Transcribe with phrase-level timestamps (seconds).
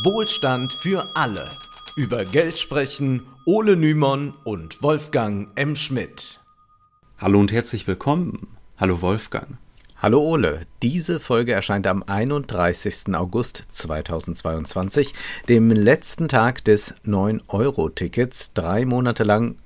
[0.00, 1.50] Wohlstand für alle.
[1.96, 5.76] Über Geld sprechen Ole Nymon und Wolfgang M.
[5.76, 6.40] Schmidt.
[7.18, 8.48] Hallo und herzlich willkommen.
[8.78, 9.58] Hallo Wolfgang.
[9.96, 13.14] Hallo Ole, diese Folge erscheint am 31.
[13.14, 15.12] August 2022,
[15.50, 18.54] dem letzten Tag des 9-Euro-Tickets.
[18.54, 19.56] Drei Monate lang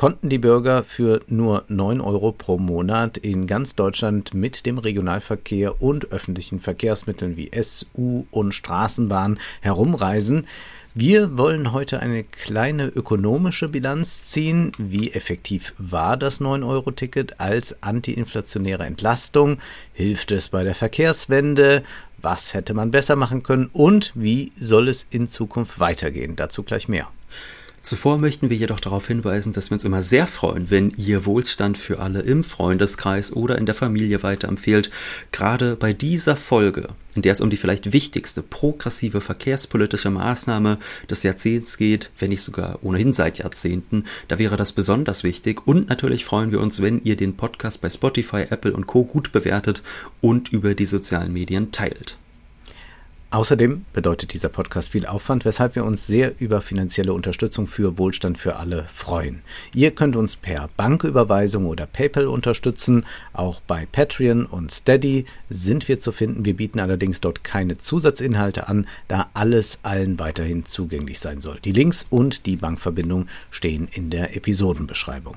[0.00, 5.82] konnten die Bürger für nur 9 Euro pro Monat in ganz Deutschland mit dem Regionalverkehr
[5.82, 10.46] und öffentlichen Verkehrsmitteln wie SU und Straßenbahn herumreisen.
[10.94, 14.72] Wir wollen heute eine kleine ökonomische Bilanz ziehen.
[14.78, 19.58] Wie effektiv war das 9-Euro-Ticket als antiinflationäre Entlastung?
[19.92, 21.82] Hilft es bei der Verkehrswende?
[22.16, 23.68] Was hätte man besser machen können?
[23.70, 26.36] Und wie soll es in Zukunft weitergehen?
[26.36, 27.08] Dazu gleich mehr.
[27.82, 31.78] Zuvor möchten wir jedoch darauf hinweisen, dass wir uns immer sehr freuen, wenn ihr Wohlstand
[31.78, 34.90] für alle im Freundeskreis oder in der Familie weiterempfehlt.
[35.32, 41.22] Gerade bei dieser Folge, in der es um die vielleicht wichtigste progressive verkehrspolitische Maßnahme des
[41.22, 45.66] Jahrzehnts geht, wenn nicht sogar ohnehin seit Jahrzehnten, da wäre das besonders wichtig.
[45.66, 49.32] Und natürlich freuen wir uns, wenn ihr den Podcast bei Spotify, Apple und Co gut
[49.32, 49.82] bewertet
[50.20, 52.19] und über die sozialen Medien teilt.
[53.32, 58.38] Außerdem bedeutet dieser Podcast viel Aufwand, weshalb wir uns sehr über finanzielle Unterstützung für Wohlstand
[58.38, 59.42] für alle freuen.
[59.72, 63.06] Ihr könnt uns per Banküberweisung oder PayPal unterstützen.
[63.32, 66.44] Auch bei Patreon und Steady sind wir zu finden.
[66.44, 71.60] Wir bieten allerdings dort keine Zusatzinhalte an, da alles allen weiterhin zugänglich sein soll.
[71.60, 75.36] Die Links und die Bankverbindung stehen in der Episodenbeschreibung.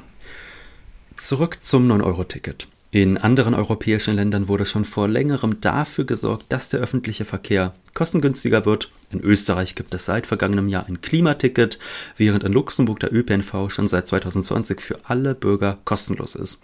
[1.15, 2.67] Zurück zum 9-Euro-Ticket.
[2.93, 8.67] In anderen europäischen Ländern wurde schon vor längerem dafür gesorgt, dass der öffentliche Verkehr kostengünstiger
[8.67, 8.91] wird.
[9.09, 11.79] In Österreich gibt es seit vergangenem Jahr ein Klimaticket,
[12.17, 16.61] während in Luxemburg der ÖPNV schon seit 2020 für alle Bürger kostenlos ist.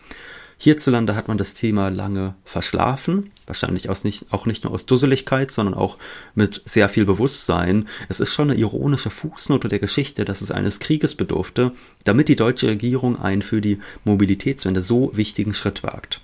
[0.62, 5.52] Hierzulande hat man das Thema lange verschlafen, wahrscheinlich aus nicht, auch nicht nur aus Dusseligkeit,
[5.52, 5.98] sondern auch
[6.36, 7.88] mit sehr viel Bewusstsein.
[8.10, 11.72] Es ist schon eine ironische Fußnote der Geschichte, dass es eines Krieges bedurfte,
[12.04, 16.20] damit die deutsche Regierung einen für die Mobilitätswende so wichtigen Schritt wagt.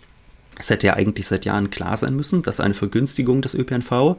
[0.59, 4.17] Es hätte ja eigentlich seit Jahren klar sein müssen, dass eine Vergünstigung des ÖPNV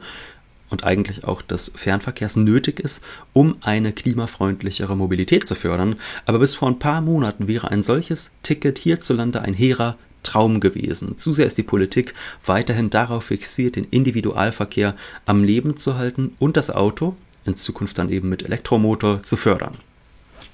[0.69, 5.95] und eigentlich auch des Fernverkehrs nötig ist, um eine klimafreundlichere Mobilität zu fördern.
[6.25, 9.95] Aber bis vor ein paar Monaten wäre ein solches Ticket hierzulande ein hehrer
[10.27, 11.17] Traum gewesen.
[11.17, 12.13] Zu sehr ist die Politik
[12.45, 14.95] weiterhin darauf fixiert, den Individualverkehr
[15.25, 17.15] am Leben zu halten und das Auto,
[17.45, 19.77] in Zukunft dann eben mit Elektromotor, zu fördern.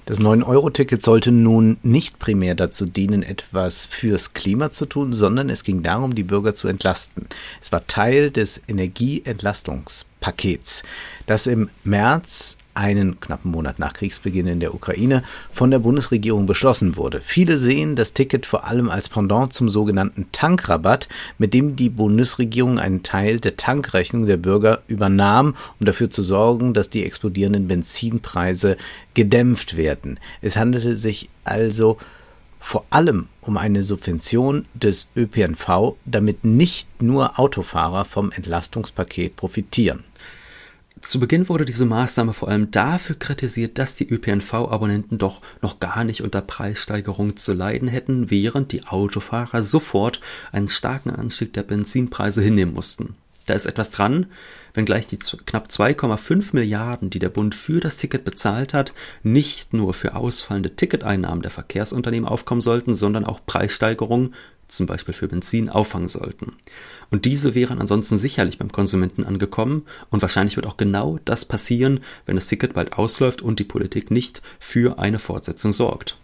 [0.06, 5.64] Das 9-Euro-Ticket sollte nun nicht primär dazu dienen, etwas fürs Klima zu tun, sondern es
[5.64, 7.26] ging darum, die Bürger zu entlasten.
[7.62, 10.82] Es war Teil des Energieentlastungspakets,
[11.26, 16.96] das im März einen knappen Monat nach Kriegsbeginn in der Ukraine von der Bundesregierung beschlossen
[16.96, 17.20] wurde.
[17.22, 21.08] Viele sehen das Ticket vor allem als Pendant zum sogenannten Tankrabatt,
[21.38, 26.74] mit dem die Bundesregierung einen Teil der Tankrechnung der Bürger übernahm, um dafür zu sorgen,
[26.74, 28.76] dass die explodierenden Benzinpreise
[29.14, 30.18] gedämpft werden.
[30.42, 31.98] Es handelte sich also
[32.64, 40.02] vor allem um eine Subvention des ÖPNV, damit nicht nur Autofahrer vom Entlastungspaket profitieren.
[41.00, 46.04] Zu Beginn wurde diese Maßnahme vor allem dafür kritisiert, dass die ÖPNV-Abonnenten doch noch gar
[46.04, 52.40] nicht unter Preissteigerungen zu leiden hätten, während die Autofahrer sofort einen starken Anstieg der Benzinpreise
[52.42, 53.16] hinnehmen mussten.
[53.46, 54.26] Da ist etwas dran,
[54.72, 59.92] wenngleich die knapp 2,5 Milliarden, die der Bund für das Ticket bezahlt hat, nicht nur
[59.92, 64.34] für ausfallende Ticketeinnahmen der Verkehrsunternehmen aufkommen sollten, sondern auch Preissteigerungen
[64.66, 66.54] zum Beispiel für Benzin, auffangen sollten.
[67.14, 69.86] Und diese wären ansonsten sicherlich beim Konsumenten angekommen.
[70.10, 74.10] Und wahrscheinlich wird auch genau das passieren, wenn das Ticket bald ausläuft und die Politik
[74.10, 76.18] nicht für eine Fortsetzung sorgt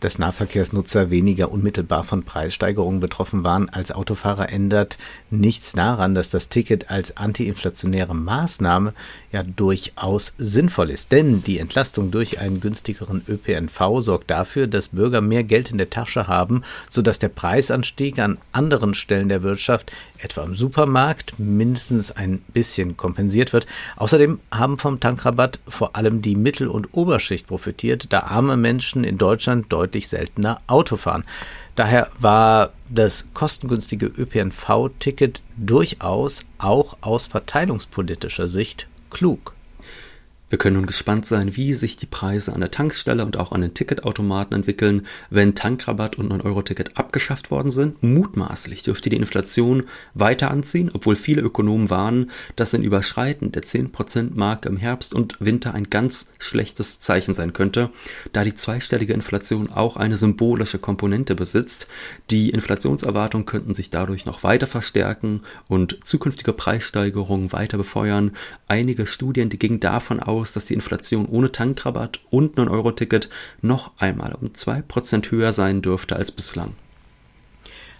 [0.00, 4.98] dass Nahverkehrsnutzer weniger unmittelbar von Preissteigerungen betroffen waren als Autofahrer, ändert
[5.30, 8.92] nichts daran, dass das Ticket als antiinflationäre Maßnahme
[9.32, 11.12] ja durchaus sinnvoll ist.
[11.12, 15.90] Denn die Entlastung durch einen günstigeren ÖPNV sorgt dafür, dass Bürger mehr Geld in der
[15.90, 19.90] Tasche haben, sodass der Preisanstieg an anderen Stellen der Wirtschaft,
[20.20, 23.66] etwa im Supermarkt, mindestens ein bisschen kompensiert wird.
[23.96, 29.18] Außerdem haben vom Tankrabatt vor allem die Mittel- und Oberschicht profitiert, da arme Menschen in
[29.18, 31.24] Deutschland deutlich seltener Auto fahren.
[31.74, 39.55] Daher war das kostengünstige ÖPNV-Ticket durchaus auch aus verteilungspolitischer Sicht klug.
[40.48, 43.62] Wir können nun gespannt sein, wie sich die Preise an der Tankstelle und auch an
[43.62, 48.00] den Ticketautomaten entwickeln, wenn Tankrabatt und 9-Euro-Ticket abgeschafft worden sind.
[48.04, 49.82] Mutmaßlich dürfte die Inflation
[50.14, 55.74] weiter anziehen, obwohl viele Ökonomen warnen, dass ein Überschreiten der 10%-Marke im Herbst und Winter
[55.74, 57.90] ein ganz schlechtes Zeichen sein könnte,
[58.32, 61.88] da die zweistellige Inflation auch eine symbolische Komponente besitzt.
[62.30, 68.30] Die Inflationserwartungen könnten sich dadurch noch weiter verstärken und zukünftige Preissteigerungen weiter befeuern.
[68.68, 73.28] Einige Studien, die gingen davon aus, aus, dass die Inflation ohne Tankrabatt und 9-Euro-Ticket
[73.62, 76.74] noch einmal um 2% höher sein dürfte als bislang.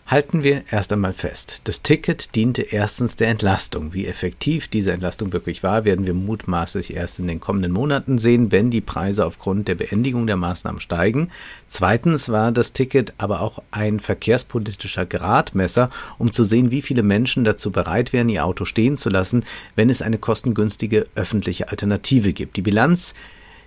[0.09, 1.63] Halten wir erst einmal fest.
[1.65, 3.93] Das Ticket diente erstens der Entlastung.
[3.93, 8.53] Wie effektiv diese Entlastung wirklich war, werden wir mutmaßlich erst in den kommenden Monaten sehen,
[8.53, 11.33] wenn die Preise aufgrund der Beendigung der Maßnahmen steigen.
[11.67, 17.43] Zweitens war das Ticket aber auch ein verkehrspolitischer Gradmesser, um zu sehen, wie viele Menschen
[17.43, 19.45] dazu bereit wären, ihr Auto stehen zu lassen,
[19.75, 22.57] wenn es eine kostengünstige öffentliche Alternative gibt.
[22.57, 23.15] Die Bilanz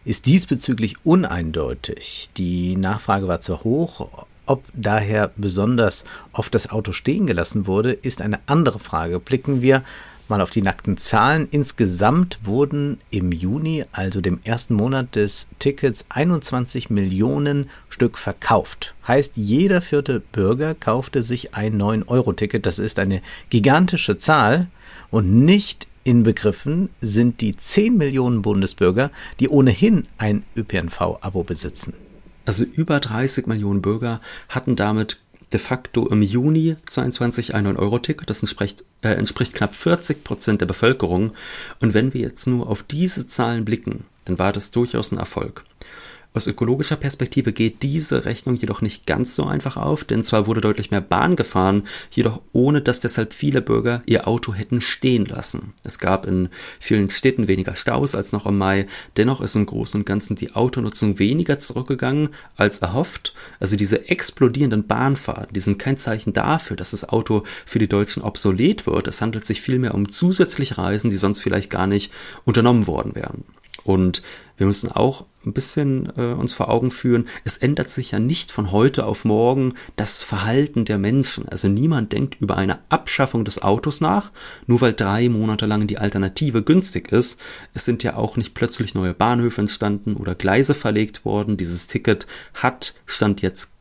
[0.06, 2.30] ist diesbezüglich uneindeutig.
[2.38, 8.22] Die Nachfrage war zu hoch, ob daher besonders oft das Auto stehen gelassen wurde, ist
[8.22, 9.20] eine andere Frage.
[9.20, 9.84] Blicken wir
[10.28, 11.48] mal auf die nackten Zahlen.
[11.52, 18.96] Insgesamt wurden im Juni, also dem ersten Monat des Tickets, 21 Millionen Stück verkauft.
[19.08, 22.66] Heißt, jeder vierte Bürger kaufte sich ein 9-Euro-Ticket.
[22.66, 24.68] Das ist eine gigantische Zahl
[25.12, 31.94] und nicht inbegriffen sind die 10 Millionen Bundesbürger, die ohnehin ein ÖPNV-Abo besitzen.
[32.50, 35.20] Also über 30 Millionen Bürger hatten damit
[35.54, 38.28] de facto im Juni 22 ein 9-Euro-Ticket.
[38.28, 41.34] Das entspricht, äh, entspricht knapp 40 Prozent der Bevölkerung.
[41.80, 45.64] Und wenn wir jetzt nur auf diese Zahlen blicken, dann war das durchaus ein Erfolg.
[46.32, 50.62] Aus ökologischer Perspektive geht diese Rechnung jedoch nicht ganz so einfach auf, denn zwar wurde
[50.62, 55.74] deutlich mehr Bahn gefahren, jedoch ohne dass deshalb viele Bürger ihr Auto hätten stehen lassen.
[55.84, 56.50] Es gab in
[56.80, 58.86] vielen Städten weniger Staus als noch im Mai,
[59.18, 63.34] dennoch ist im Großen und Ganzen die Autonutzung weniger zurückgegangen als erhofft.
[63.60, 68.22] Also diese explodierenden Bahnfahrten, die sind kein Zeichen dafür, dass das Auto für die Deutschen
[68.22, 69.08] obsolet wird.
[69.08, 72.12] Es handelt sich vielmehr um zusätzliche Reisen, die sonst vielleicht gar nicht
[72.46, 73.46] unternommen worden wären.
[73.84, 74.22] Und
[74.60, 78.52] wir müssen auch ein bisschen äh, uns vor Augen führen, es ändert sich ja nicht
[78.52, 81.48] von heute auf morgen das Verhalten der Menschen.
[81.48, 84.34] Also niemand denkt über eine Abschaffung des Autos nach,
[84.68, 87.40] nur weil drei Monate lang die Alternative günstig ist.
[87.74, 91.56] Es sind ja auch nicht plötzlich neue Bahnhöfe entstanden oder Gleise verlegt worden.
[91.56, 93.79] Dieses Ticket hat Stand jetzt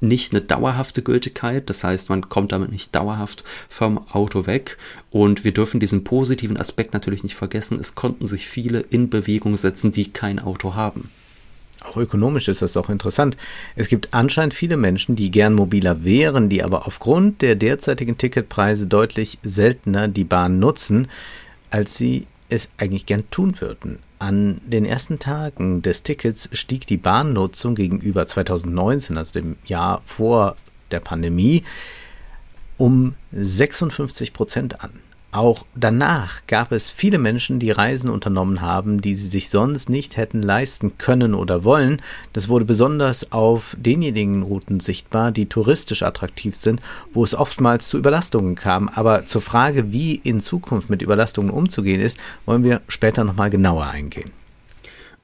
[0.00, 1.68] nicht eine dauerhafte Gültigkeit.
[1.70, 4.78] Das heißt, man kommt damit nicht dauerhaft vom Auto weg.
[5.10, 7.78] Und wir dürfen diesen positiven Aspekt natürlich nicht vergessen.
[7.78, 11.10] Es konnten sich viele in Bewegung setzen, die kein Auto haben.
[11.84, 13.36] Auch ökonomisch ist das auch interessant.
[13.76, 18.86] Es gibt anscheinend viele Menschen, die gern mobiler wären, die aber aufgrund der derzeitigen Ticketpreise
[18.86, 21.08] deutlich seltener die Bahn nutzen,
[21.70, 23.98] als sie es eigentlich gern tun würden.
[24.18, 30.56] An den ersten Tagen des Tickets stieg die Bahnnutzung gegenüber 2019, also dem Jahr vor
[30.90, 31.64] der Pandemie,
[32.76, 34.90] um 56 Prozent an.
[35.34, 40.16] Auch danach gab es viele Menschen, die Reisen unternommen haben, die sie sich sonst nicht
[40.16, 42.00] hätten leisten können oder wollen.
[42.32, 46.80] Das wurde besonders auf denjenigen Routen sichtbar, die touristisch attraktiv sind,
[47.12, 48.88] wo es oftmals zu Überlastungen kam.
[48.88, 52.16] Aber zur Frage, wie in Zukunft mit Überlastungen umzugehen ist,
[52.46, 54.30] wollen wir später nochmal genauer eingehen.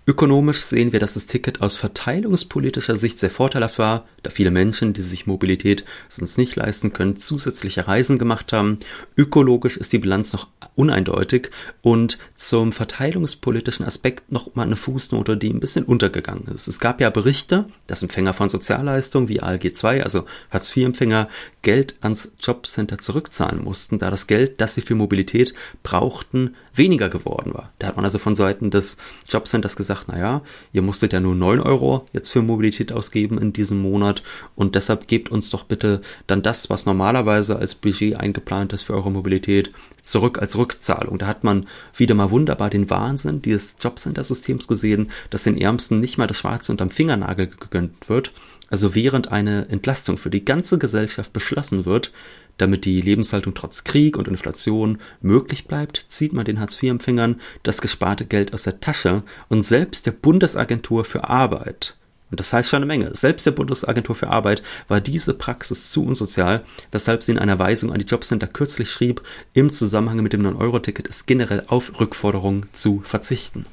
[0.06, 4.94] Ökonomisch sehen wir, dass das Ticket aus verteilungspolitischer Sicht sehr vorteilhaft war, da viele Menschen,
[4.94, 8.78] die sich Mobilität sonst nicht leisten können, zusätzliche Reisen gemacht haben.
[9.16, 11.50] Ökologisch ist die Bilanz noch uneindeutig
[11.82, 16.66] und zum verteilungspolitischen Aspekt noch mal eine Fußnote, die ein bisschen untergegangen ist.
[16.66, 21.28] Es gab ja Berichte, dass Empfänger von Sozialleistungen wie ALG 2, also Hartz-IV-Empfänger,
[21.60, 25.52] Geld ans Jobcenter zurückzahlen mussten, da das Geld, das sie für Mobilität
[25.82, 27.72] brauchten, weniger geworden war.
[27.78, 28.96] Da hat man also von Seiten des
[29.28, 30.42] Jobcenters gesagt, naja,
[30.72, 34.22] ihr musstet ja nur 9 Euro jetzt für Mobilität ausgeben in diesem Monat
[34.54, 38.94] und deshalb gebt uns doch bitte dann das, was normalerweise als Budget eingeplant ist für
[38.94, 41.18] eure Mobilität, zurück als Rückzahlung.
[41.18, 46.18] Da hat man wieder mal wunderbar den Wahnsinn dieses Jobcenter-Systems gesehen, dass den Ärmsten nicht
[46.18, 48.32] mal das Schwarze unterm Fingernagel gegönnt wird.
[48.70, 52.12] Also während eine Entlastung für die ganze Gesellschaft beschlossen wird,
[52.60, 58.26] damit die Lebenshaltung trotz Krieg und Inflation möglich bleibt, zieht man den Hartz-IV-Empfängern das gesparte
[58.26, 61.96] Geld aus der Tasche und selbst der Bundesagentur für Arbeit
[62.30, 63.14] und das heißt schon eine Menge.
[63.14, 67.92] Selbst der Bundesagentur für Arbeit war diese Praxis zu unsozial, weshalb sie in einer Weisung
[67.92, 73.00] an die Jobcenter kürzlich schrieb, im Zusammenhang mit dem 9-Euro-Ticket ist generell auf Rückforderungen zu
[73.04, 73.66] verzichten.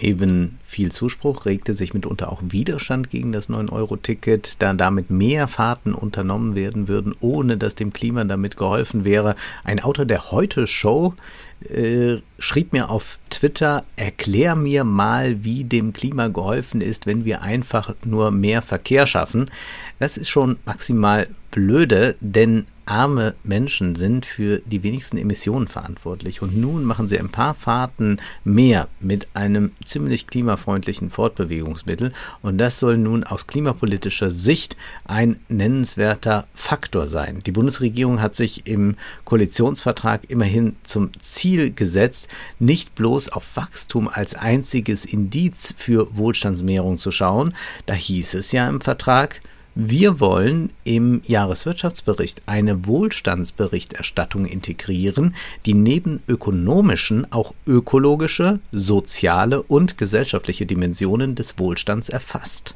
[0.00, 5.94] Neben viel Zuspruch regte sich mitunter auch Widerstand gegen das 9-Euro-Ticket, da damit mehr Fahrten
[5.94, 9.36] unternommen werden würden, ohne dass dem Klima damit geholfen wäre.
[9.64, 11.14] Ein Autor der Heute-Show
[11.68, 17.42] äh, schrieb mir auf Twitter, erklär mir mal, wie dem Klima geholfen ist, wenn wir
[17.42, 19.50] einfach nur mehr Verkehr schaffen.
[19.98, 26.42] Das ist schon maximal blöde, denn arme Menschen sind für die wenigsten Emissionen verantwortlich.
[26.42, 32.12] Und nun machen sie ein paar Fahrten mehr mit einem ziemlich klimafreundlichen Fortbewegungsmittel.
[32.42, 37.42] Und das soll nun aus klimapolitischer Sicht ein nennenswerter Faktor sein.
[37.46, 42.26] Die Bundesregierung hat sich im Koalitionsvertrag immerhin zum Ziel gesetzt,
[42.58, 47.54] nicht bloß auf Wachstum als einziges Indiz für Wohlstandsmehrung zu schauen.
[47.86, 49.40] Da hieß es ja im Vertrag,
[49.74, 55.34] wir wollen im Jahreswirtschaftsbericht eine Wohlstandsberichterstattung integrieren,
[55.64, 62.74] die neben ökonomischen auch ökologische, soziale und gesellschaftliche Dimensionen des Wohlstands erfasst.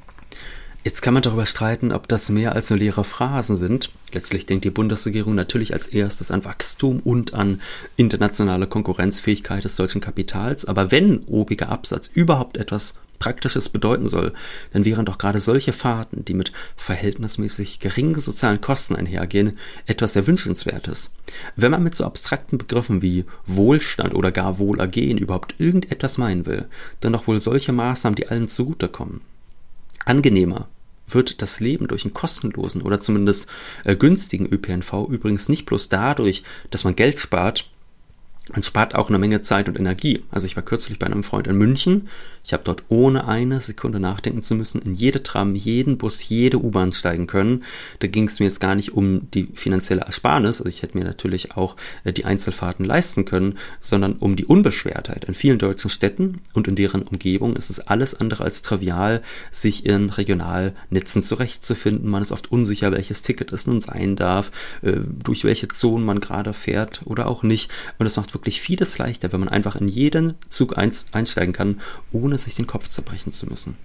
[0.84, 3.90] Jetzt kann man darüber streiten, ob das mehr als nur leere Phrasen sind.
[4.12, 7.62] Letztlich denkt die Bundesregierung natürlich als erstes an Wachstum und an
[7.96, 10.66] internationale Konkurrenzfähigkeit des deutschen Kapitals.
[10.66, 14.34] Aber wenn obiger Absatz überhaupt etwas Praktisches bedeuten soll,
[14.74, 20.26] dann wären doch gerade solche Fahrten, die mit verhältnismäßig geringen sozialen Kosten einhergehen, etwas sehr
[20.26, 21.14] Wünschenswertes.
[21.56, 26.66] Wenn man mit so abstrakten Begriffen wie Wohlstand oder gar Wohlergehen überhaupt irgendetwas meinen will,
[27.00, 29.22] dann doch wohl solche Maßnahmen, die allen zugutekommen.
[30.04, 30.68] Angenehmer
[31.08, 33.46] wird das Leben durch einen kostenlosen oder zumindest
[33.84, 37.70] äh, günstigen ÖPNV übrigens nicht bloß dadurch, dass man Geld spart,
[38.52, 40.22] man spart auch eine Menge Zeit und Energie.
[40.30, 42.08] Also ich war kürzlich bei einem Freund in München.
[42.44, 46.62] Ich habe dort ohne eine Sekunde nachdenken zu müssen in jede Tram, jeden Bus, jede
[46.62, 47.64] U-Bahn steigen können.
[48.00, 51.04] Da ging es mir jetzt gar nicht um die finanzielle Ersparnis, also ich hätte mir
[51.04, 55.24] natürlich auch äh, die Einzelfahrten leisten können, sondern um die Unbeschwertheit.
[55.24, 59.86] In vielen deutschen Städten und in deren Umgebung ist es alles andere als trivial, sich
[59.86, 62.10] in Regionalnetzen zurechtzufinden.
[62.10, 64.50] Man ist oft unsicher, welches Ticket es nun sein darf,
[64.82, 67.70] äh, durch welche Zonen man gerade fährt oder auch nicht.
[67.98, 71.80] Und es macht wirklich vieles leichter, wenn man einfach in jeden Zug einsteigen kann,
[72.12, 73.76] ohne sich den Kopf zerbrechen zu müssen.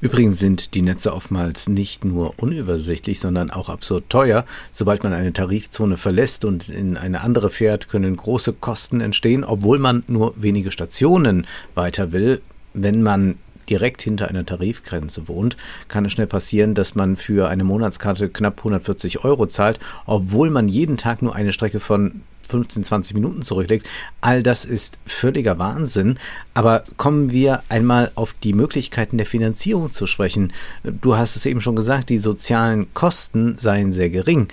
[0.00, 4.44] Übrigens sind die Netze oftmals nicht nur unübersichtlich, sondern auch absurd teuer.
[4.70, 9.78] Sobald man eine Tarifzone verlässt und in eine andere fährt, können große Kosten entstehen, obwohl
[9.78, 12.42] man nur wenige Stationen weiter will.
[12.74, 13.36] Wenn man
[13.68, 15.56] direkt hinter einer Tarifgrenze wohnt,
[15.88, 20.68] kann es schnell passieren, dass man für eine Monatskarte knapp 140 Euro zahlt, obwohl man
[20.68, 23.86] jeden Tag nur eine Strecke von 15, 20 Minuten zurücklegt.
[24.20, 26.18] All das ist völliger Wahnsinn.
[26.54, 30.52] Aber kommen wir einmal auf die Möglichkeiten der Finanzierung zu sprechen.
[30.84, 34.48] Du hast es eben schon gesagt, die sozialen Kosten seien sehr gering.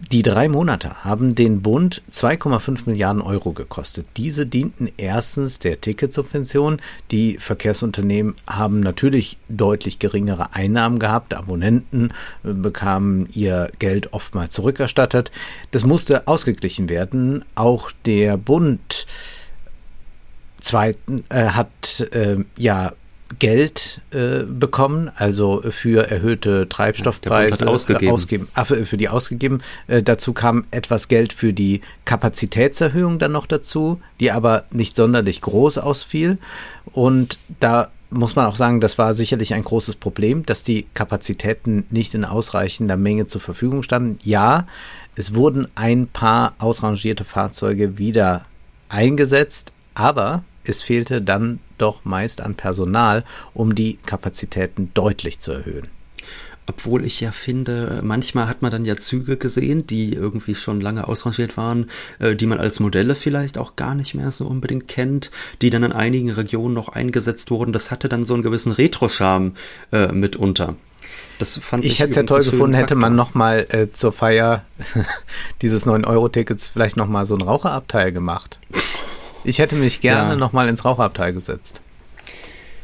[0.00, 4.06] Die drei Monate haben den Bund 2,5 Milliarden Euro gekostet.
[4.16, 6.80] Diese dienten erstens der Ticketsubvention.
[7.10, 11.34] Die Verkehrsunternehmen haben natürlich deutlich geringere Einnahmen gehabt.
[11.34, 12.12] Abonnenten
[12.44, 15.32] äh, bekamen ihr Geld oftmals zurückerstattet.
[15.72, 17.44] Das musste ausgeglichen werden.
[17.56, 19.04] Auch der Bund
[20.60, 22.92] zweiten, äh, hat äh, ja
[23.38, 28.12] Geld äh, bekommen, also für erhöhte Treibstoffpreise ja, ausgegeben.
[28.12, 29.62] ausgeben, äh, für die ausgegeben.
[29.86, 35.40] Äh, dazu kam etwas Geld für die Kapazitätserhöhung dann noch dazu, die aber nicht sonderlich
[35.42, 36.38] groß ausfiel.
[36.92, 41.84] Und da muss man auch sagen, das war sicherlich ein großes Problem, dass die Kapazitäten
[41.90, 44.18] nicht in ausreichender Menge zur Verfügung standen.
[44.22, 44.66] Ja,
[45.14, 48.46] es wurden ein paar ausrangierte Fahrzeuge wieder
[48.88, 55.88] eingesetzt, aber es fehlte dann doch meist an Personal, um die Kapazitäten deutlich zu erhöhen.
[56.66, 61.08] Obwohl ich ja finde, manchmal hat man dann ja Züge gesehen, die irgendwie schon lange
[61.08, 61.86] ausrangiert waren,
[62.18, 65.30] äh, die man als Modelle vielleicht auch gar nicht mehr so unbedingt kennt,
[65.62, 67.72] die dann in einigen Regionen noch eingesetzt wurden.
[67.72, 69.54] Das hatte dann so einen gewissen Retro-Charme
[69.92, 70.76] äh, mitunter.
[71.38, 74.64] Das fand ich, ich hätte es ja toll gefunden, hätte man nochmal äh, zur Feier
[75.62, 78.58] dieses 9-Euro-Tickets vielleicht nochmal so ein Raucherabteil gemacht.
[79.48, 80.36] Ich hätte mich gerne ja.
[80.36, 81.80] nochmal ins Rauchabteil gesetzt.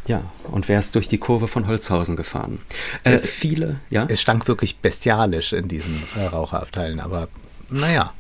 [0.07, 2.59] Ja, und wärst durch die Kurve von Holzhausen gefahren.
[3.05, 4.07] Äh, es, viele, ja.
[4.09, 7.29] Es stank wirklich bestialisch in diesen äh, Raucherabteilen, aber
[7.69, 8.15] naja.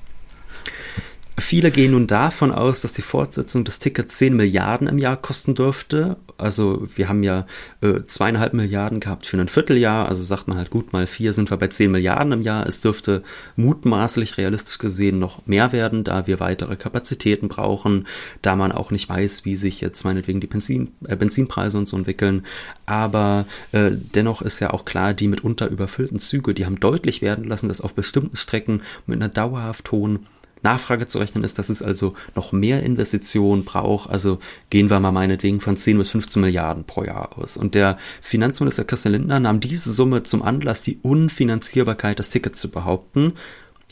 [1.36, 5.56] Viele gehen nun davon aus, dass die Fortsetzung des Tickets 10 Milliarden im Jahr kosten
[5.56, 6.16] dürfte.
[6.38, 7.46] Also wir haben ja
[7.80, 10.08] äh, zweieinhalb Milliarden gehabt für ein Vierteljahr.
[10.08, 12.66] Also sagt man halt gut, mal vier sind wir bei 10 Milliarden im Jahr.
[12.66, 13.24] Es dürfte
[13.56, 18.06] mutmaßlich realistisch gesehen noch mehr werden, da wir weitere Kapazitäten brauchen,
[18.40, 21.96] da man auch nicht weiß, wie sich jetzt meinetwegen die Benzin, äh, Benzinpreise und so
[21.96, 22.46] entwickeln.
[22.86, 27.42] Aber äh, dennoch ist ja auch klar, die mitunter überfüllten Züge, die haben deutlich werden
[27.44, 30.26] lassen, dass auf bestimmten Strecken mit einer dauerhaft hohen
[30.64, 34.10] Nachfrage zu rechnen ist, dass es also noch mehr Investitionen braucht.
[34.10, 34.38] Also
[34.70, 37.56] gehen wir mal meinetwegen von 10 bis 15 Milliarden pro Jahr aus.
[37.56, 42.70] Und der Finanzminister Christian Lindner nahm diese Summe zum Anlass, die Unfinanzierbarkeit des Tickets zu
[42.70, 43.34] behaupten.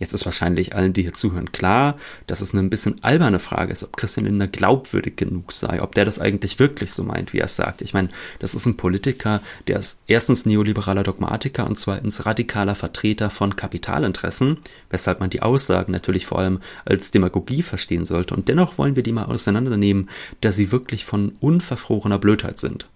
[0.02, 3.72] Jetzt ist wahrscheinlich allen, die hier zuhören, klar, dass es eine ein bisschen alberne Frage
[3.72, 7.38] ist, ob Christian Lindner glaubwürdig genug sei, ob der das eigentlich wirklich so meint, wie
[7.38, 7.82] er es sagt.
[7.82, 8.08] Ich meine,
[8.40, 14.58] das ist ein Politiker, der ist erstens neoliberaler Dogmatiker und zweitens radikaler Vertreter von Kapitalinteressen,
[14.90, 18.34] weshalb man die Aussagen natürlich vor allem als Demagogie verstehen sollte.
[18.34, 22.88] Und dennoch wollen wir die mal auseinandernehmen, da sie wirklich von unverfrorener Blödheit sind.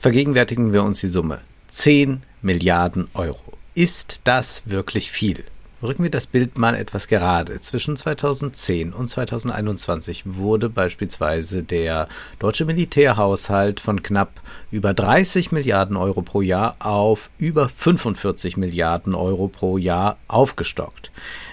[0.00, 1.42] Vergegenwärtigen wir uns die Summe.
[1.70, 3.61] 10 Milliarden Euro.
[3.74, 5.44] Ist das wirklich viel?
[5.82, 7.58] Rücken wir das Bild mal etwas gerade.
[7.62, 12.06] Zwischen 2010 und 2021 wurde beispielsweise der
[12.38, 19.48] deutsche Militärhaushalt von knapp über 30 Milliarden Euro pro Jahr auf über 45 Milliarden Euro
[19.48, 21.10] pro Jahr aufgestockt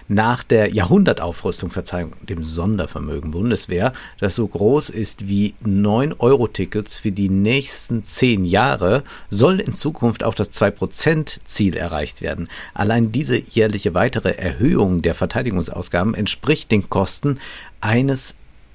[0.09, 7.29] nach der Jahrhundertaufrüstung, Verzeihung, dem Sondervermögen Bundeswehr, das so groß ist wie 9-Euro-Tickets für die
[7.29, 12.49] nächsten zehn Jahre, soll in Zukunft auch das 2%-Ziel erreicht werden.
[12.73, 17.39] Allein diese jährliche weitere Erhöhung der Verteidigungsausgaben entspricht den Kosten
[17.79, 18.33] eines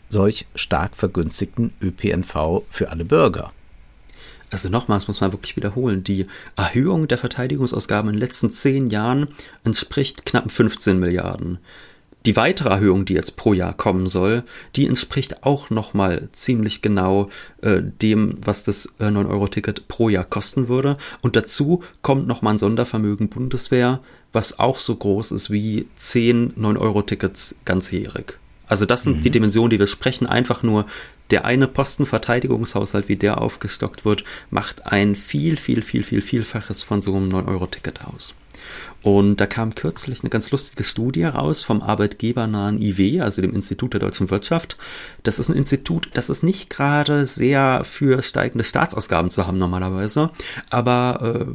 [0.08, 3.50] solch stark vergünstigten ÖPNV für alle Bürger
[4.54, 9.26] also nochmals muss man wirklich wiederholen, die Erhöhung der Verteidigungsausgaben in den letzten zehn Jahren
[9.64, 11.58] entspricht knapp 15 Milliarden.
[12.24, 14.44] Die weitere Erhöhung, die jetzt pro Jahr kommen soll,
[14.76, 17.30] die entspricht auch nochmal ziemlich genau
[17.62, 20.98] äh, dem, was das äh, 9-Euro-Ticket pro Jahr kosten würde.
[21.20, 27.56] Und dazu kommt nochmal ein Sondervermögen Bundeswehr, was auch so groß ist wie 10 9-Euro-Tickets
[27.64, 28.38] ganzjährig.
[28.68, 29.22] Also das sind mhm.
[29.22, 30.86] die Dimensionen, die wir sprechen, einfach nur
[31.30, 37.02] der eine Postenverteidigungshaushalt, wie der aufgestockt wird, macht ein viel, viel, viel, viel, vielfaches von
[37.02, 38.34] so einem 9-Euro-Ticket aus.
[39.04, 43.92] Und da kam kürzlich eine ganz lustige Studie raus vom arbeitgebernahen IW, also dem Institut
[43.92, 44.78] der deutschen Wirtschaft.
[45.22, 50.30] Das ist ein Institut, das ist nicht gerade sehr für steigende Staatsausgaben zu haben normalerweise,
[50.70, 51.54] aber äh,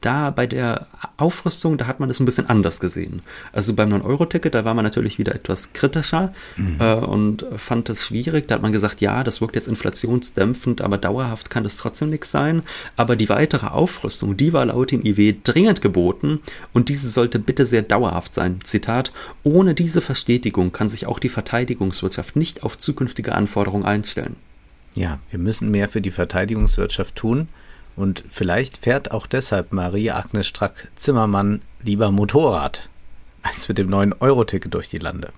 [0.00, 3.22] da bei der Aufrüstung, da hat man das ein bisschen anders gesehen.
[3.52, 6.76] Also beim 9-Euro-Ticket, da war man natürlich wieder etwas kritischer mhm.
[6.78, 8.46] äh, und fand es schwierig.
[8.46, 12.30] Da hat man gesagt, ja, das wirkt jetzt inflationsdämpfend, aber dauerhaft kann das trotzdem nichts
[12.30, 12.62] sein.
[12.96, 16.40] Aber die weitere Aufrüstung, die war laut dem IW dringend geboten
[16.72, 18.60] und diese sollte bitte sehr dauerhaft sein.
[18.62, 24.36] Zitat, ohne diese Verstetigung kann sich auch die Verteidigungswirtschaft nicht auf zukünftige Anforderungen einstellen.
[24.94, 27.48] Ja, wir müssen mehr für die Verteidigungswirtschaft tun.
[27.96, 32.88] Und vielleicht fährt auch deshalb Marie-Agnes Strack-Zimmermann lieber Motorrad
[33.42, 35.32] als mit dem 9-Euro-Ticket durch die Lande.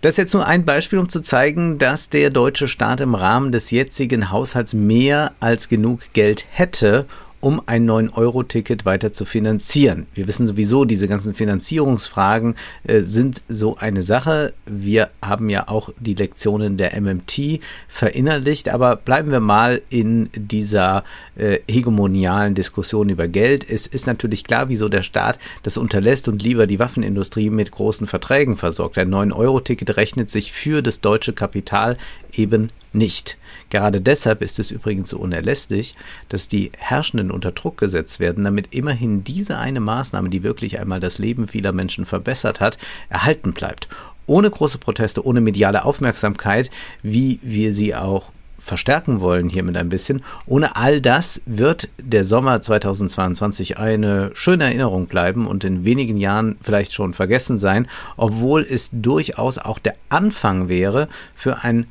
[0.00, 3.52] Das ist jetzt nur ein Beispiel, um zu zeigen, dass der deutsche Staat im Rahmen
[3.52, 7.04] des jetzigen Haushalts mehr als genug Geld hätte,
[7.40, 10.06] um ein 9-Euro-Ticket weiter zu finanzieren.
[10.14, 14.52] Wir wissen sowieso, diese ganzen Finanzierungsfragen äh, sind so eine Sache.
[14.66, 21.04] Wir haben ja auch die Lektionen der MMT verinnerlicht, aber bleiben wir mal in dieser
[21.36, 23.68] äh, hegemonialen Diskussion über Geld.
[23.68, 28.06] Es ist natürlich klar, wieso der Staat das unterlässt und lieber die Waffenindustrie mit großen
[28.06, 28.98] Verträgen versorgt.
[28.98, 31.96] Ein 9-Euro-Ticket rechnet sich für das deutsche Kapital
[32.32, 33.38] eben nicht.
[33.70, 35.94] Gerade deshalb ist es übrigens so unerlässlich,
[36.28, 41.00] dass die Herrschenden unter Druck gesetzt werden, damit immerhin diese eine Maßnahme, die wirklich einmal
[41.00, 43.88] das Leben vieler Menschen verbessert hat, erhalten bleibt.
[44.26, 46.70] Ohne große Proteste, ohne mediale Aufmerksamkeit,
[47.02, 50.22] wie wir sie auch verstärken wollen hiermit ein bisschen.
[50.46, 56.56] Ohne all das wird der Sommer 2022 eine schöne Erinnerung bleiben und in wenigen Jahren
[56.60, 61.86] vielleicht schon vergessen sein, obwohl es durchaus auch der Anfang wäre für ein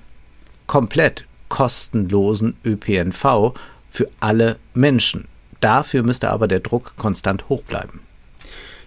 [0.68, 3.54] komplett kostenlosen ÖPNV
[3.90, 5.29] für alle Menschen.
[5.60, 8.02] Dafür müsste aber der Druck konstant hoch bleiben.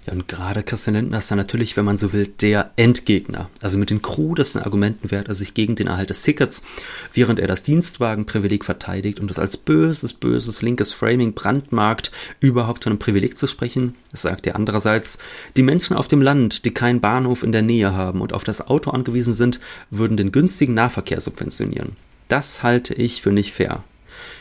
[0.07, 3.49] Ja, und gerade Christian Lindner ist dann natürlich, wenn man so will, der Endgegner.
[3.61, 6.65] Also mit den krudesten Argumenten wehrt er sich gegen den Erhalt des Tickets,
[7.13, 12.93] während er das Dienstwagenprivileg verteidigt und es als böses, böses linkes Framing brandmarkt, überhaupt von
[12.93, 13.95] einem Privileg zu sprechen.
[14.11, 15.19] Das sagt er andererseits,
[15.57, 18.67] die Menschen auf dem Land, die keinen Bahnhof in der Nähe haben und auf das
[18.67, 21.95] Auto angewiesen sind, würden den günstigen Nahverkehr subventionieren.
[22.27, 23.85] Das halte ich für nicht fair.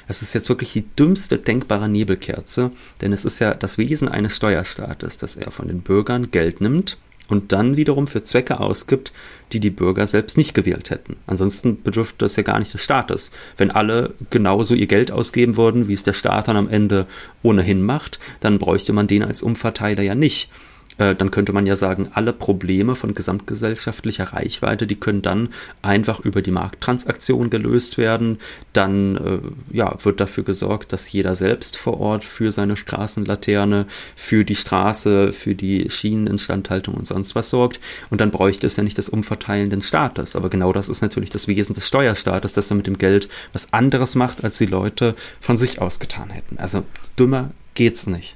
[0.08, 4.36] Es ist jetzt wirklich die dümmste denkbare Nebelkerze, denn es ist ja das Wesen eines
[4.36, 6.98] Steuerstaates, dass er von den Bürgern Geld nimmt
[7.32, 9.14] und dann wiederum für Zwecke ausgibt,
[9.54, 11.16] die die Bürger selbst nicht gewählt hätten.
[11.28, 13.32] Ansonsten bedürfte das ja gar nicht des Staates.
[13.58, 17.08] Wenn alle genauso ihr Geld ausgeben würden, wie es der Staat dann am Ende
[17.42, 20.50] ohnehin macht, dann bräuchte man den als Umverteiler ja nicht.
[20.98, 25.50] Äh, dann könnte man ja sagen, alle Probleme von gesamtgesellschaftlicher Reichweite, die können dann
[25.82, 28.40] einfach über die Markttransaktion gelöst werden.
[28.74, 34.44] Dann äh, ja, wird dafür gesorgt, dass jeder selbst vor Ort für seine Straßenlaterne, für
[34.44, 37.80] die Straße, für die Schieneninstandhaltung und sonst was sorgt.
[38.10, 40.36] Und dann bräuchte es ja nicht das Umverteilen des Staates.
[40.36, 43.74] Aber genau das ist natürlich das Wesen des Steuerstaates, dass er mit dem Geld was
[43.74, 46.58] anderes macht, als die Leute von sich aus getan hätten.
[46.58, 46.84] Also
[47.18, 48.36] dümmer geht's nicht.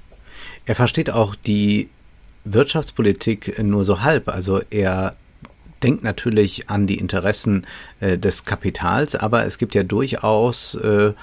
[0.66, 1.90] Er versteht auch die
[2.46, 4.30] Wirtschaftspolitik nur so halb.
[4.30, 5.16] Also er
[5.84, 7.68] denkt natürlich an die Interessen
[8.00, 11.14] äh, des Kapitals, aber es gibt ja durchaus äh,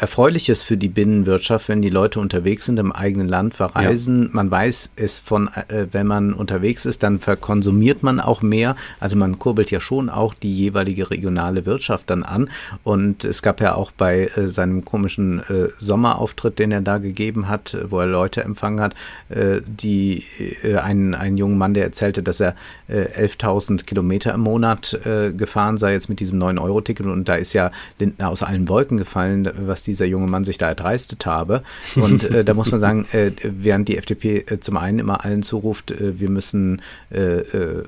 [0.00, 4.22] Erfreuliches für die Binnenwirtschaft, wenn die Leute unterwegs sind, im eigenen Land verreisen.
[4.22, 4.28] Ja.
[4.32, 8.76] Man weiß es von, äh, wenn man unterwegs ist, dann verkonsumiert man auch mehr.
[8.98, 12.48] Also man kurbelt ja schon auch die jeweilige regionale Wirtschaft dann an.
[12.82, 17.48] Und es gab ja auch bei äh, seinem komischen äh, Sommerauftritt, den er da gegeben
[17.48, 18.94] hat, wo er Leute empfangen hat,
[19.28, 20.24] äh, die
[20.62, 22.54] äh, einen, einen jungen Mann, der erzählte, dass er
[22.90, 24.98] 11.000 Kilometer im Monat
[25.36, 27.06] gefahren sei jetzt mit diesem 9-Euro-Ticket.
[27.06, 30.56] Und da ist ja Lindner aus allen Wolken gefallen, was die dieser junge Mann sich
[30.56, 31.62] da erdreistet habe.
[31.96, 35.42] Und äh, da muss man sagen, äh, während die FDP äh, zum einen immer allen
[35.42, 36.80] zuruft, äh, wir müssen
[37.12, 37.84] äh, äh,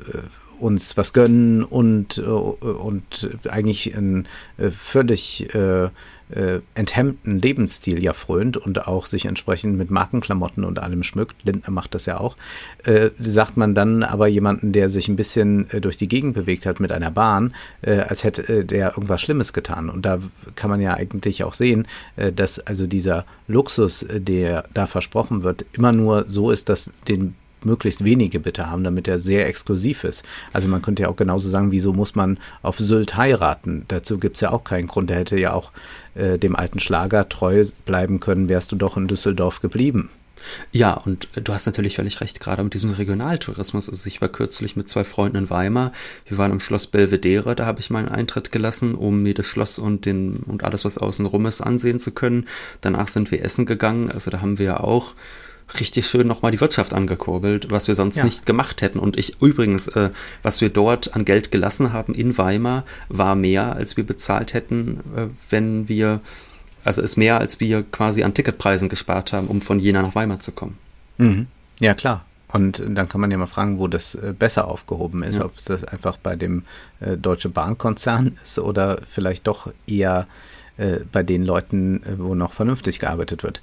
[0.62, 4.26] uns was gönnen und, und eigentlich ein
[4.70, 5.52] völlig
[6.34, 11.70] äh, enthemmten Lebensstil ja frönt und auch sich entsprechend mit Markenklamotten und allem schmückt, Lindner
[11.70, 12.36] macht das ja auch,
[12.84, 16.66] äh, sagt man dann aber jemanden, der sich ein bisschen äh, durch die Gegend bewegt
[16.66, 19.90] hat mit einer Bahn, äh, als hätte äh, der irgendwas Schlimmes getan.
[19.90, 20.18] Und da
[20.54, 25.66] kann man ja eigentlich auch sehen, äh, dass also dieser Luxus, der da versprochen wird,
[25.72, 30.24] immer nur so ist, dass den möglichst wenige bitte haben, damit er sehr exklusiv ist.
[30.52, 33.84] Also man könnte ja auch genauso sagen, wieso muss man auf Sylt heiraten?
[33.88, 35.10] Dazu gibt es ja auch keinen Grund.
[35.10, 35.72] Er hätte ja auch
[36.14, 40.10] äh, dem alten Schlager treu bleiben können, wärst du doch in Düsseldorf geblieben.
[40.72, 43.88] Ja, und du hast natürlich völlig recht, gerade mit diesem Regionaltourismus.
[43.88, 45.92] Also ich war kürzlich mit zwei Freunden in Weimar.
[46.26, 49.78] Wir waren im Schloss Belvedere, da habe ich meinen Eintritt gelassen, um mir das Schloss
[49.78, 52.46] und den und alles, was außen rum ist, ansehen zu können.
[52.80, 54.10] Danach sind wir essen gegangen.
[54.10, 55.14] Also da haben wir ja auch
[55.78, 58.24] richtig schön nochmal die Wirtschaft angekurbelt, was wir sonst ja.
[58.24, 58.98] nicht gemacht hätten.
[58.98, 60.10] Und ich übrigens, äh,
[60.42, 65.00] was wir dort an Geld gelassen haben in Weimar, war mehr, als wir bezahlt hätten,
[65.16, 66.20] äh, wenn wir,
[66.84, 70.40] also ist mehr, als wir quasi an Ticketpreisen gespart haben, um von Jena nach Weimar
[70.40, 70.78] zu kommen.
[71.18, 71.46] Mhm.
[71.80, 72.24] Ja, klar.
[72.52, 75.44] Und dann kann man ja mal fragen, wo das äh, besser aufgehoben ist, ja.
[75.44, 76.64] ob es das einfach bei dem
[77.00, 80.26] äh, Deutsche Bahnkonzern ist oder vielleicht doch eher
[80.76, 83.60] äh, bei den Leuten, äh, wo noch vernünftig gearbeitet wird.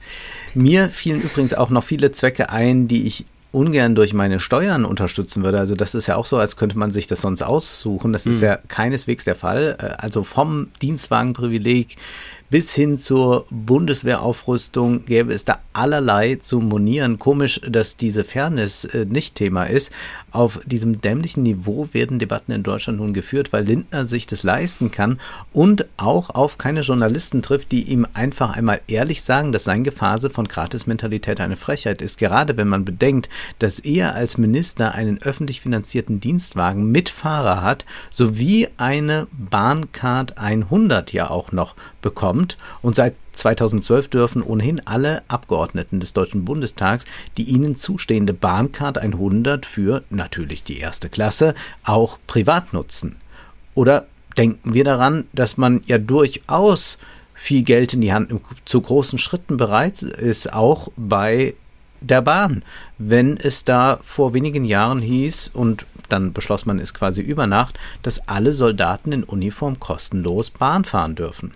[0.54, 5.44] Mir fielen übrigens auch noch viele Zwecke ein, die ich ungern durch meine Steuern unterstützen
[5.44, 5.58] würde.
[5.58, 8.14] Also das ist ja auch so, als könnte man sich das sonst aussuchen.
[8.14, 8.34] Das mhm.
[8.34, 9.78] ist ja keineswegs der Fall.
[9.80, 11.96] Äh, also vom Dienstwagenprivileg
[12.50, 17.20] bis hin zur Bundeswehraufrüstung gäbe es da allerlei zu monieren.
[17.20, 19.92] Komisch, dass diese Fairness äh, nicht Thema ist.
[20.32, 24.90] Auf diesem dämlichen Niveau werden Debatten in Deutschland nun geführt, weil Lindner sich das leisten
[24.90, 25.20] kann
[25.54, 30.32] und auch auf keine Journalisten trifft, die ihm einfach einmal ehrlich sagen, dass sein Gefase
[30.32, 32.18] von Gratismentalität eine Frechheit ist.
[32.18, 37.86] Gerade wenn man bedenkt, dass er als Minister einen öffentlich finanzierten Dienstwagen mit Fahrer hat,
[38.10, 45.24] sowie eine Bahncard 100 ja auch noch bekommt kommt und seit 2012 dürfen ohnehin alle
[45.28, 47.06] Abgeordneten des Deutschen Bundestags
[47.38, 53.18] die ihnen zustehende Bahncard 100 für natürlich die erste Klasse auch privat nutzen.
[53.76, 54.06] Oder
[54.38, 56.98] denken wir daran, dass man ja durchaus
[57.34, 58.34] viel Geld in die Hand
[58.66, 61.56] zu großen Schritten bereit ist, auch bei
[62.02, 62.64] der Bahn.
[62.98, 67.78] Wenn es da vor wenigen Jahren hieß, und dann beschloss man es quasi über Nacht,
[68.04, 71.54] dass alle Soldaten in Uniform kostenlos Bahn fahren dürfen.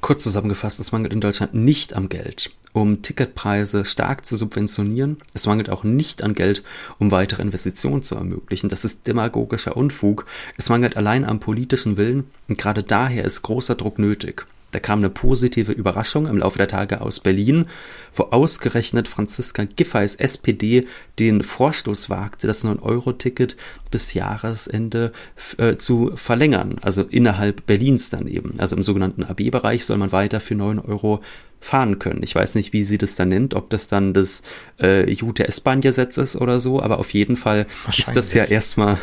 [0.00, 5.18] Kurz zusammengefasst, es mangelt in Deutschland nicht am Geld, um Ticketpreise stark zu subventionieren.
[5.34, 6.64] Es mangelt auch nicht an Geld,
[6.98, 8.70] um weitere Investitionen zu ermöglichen.
[8.70, 10.24] Das ist demagogischer Unfug.
[10.56, 14.46] Es mangelt allein am politischen Willen und gerade daher ist großer Druck nötig.
[14.70, 17.66] Da kam eine positive Überraschung im Laufe der Tage aus Berlin,
[18.14, 20.86] wo ausgerechnet Franziska Giffey's SPD
[21.18, 23.56] den Vorstoß wagte, das 9-Euro-Ticket
[23.90, 25.12] bis Jahresende
[25.58, 28.54] äh, zu verlängern, also innerhalb Berlins dann eben.
[28.58, 31.20] Also im sogenannten AB-Bereich soll man weiter für 9 Euro
[31.60, 32.22] fahren können.
[32.22, 34.42] Ich weiß nicht, wie sie das dann nennt, ob das dann das
[34.80, 38.98] äh, Jute-S-Bahn-Gesetz ist oder so, aber auf jeden Fall ist das ja erstmal